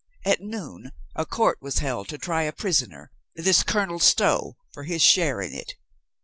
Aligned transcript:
At 0.25 0.41
noon 0.41 0.93
a 1.15 1.27
court 1.27 1.59
was 1.61 1.77
held 1.77 2.07
to 2.09 2.17
try 2.17 2.41
a 2.41 2.51
prisoner, 2.51 3.11
this 3.35 3.61
Colonel 3.61 3.99
Stow, 3.99 4.57
for 4.73 4.81
his 4.85 5.03
share 5.03 5.41
in 5.41 5.53
it. 5.53 5.75